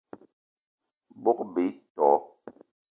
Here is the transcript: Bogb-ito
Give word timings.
Bogb-ito 1.23 2.11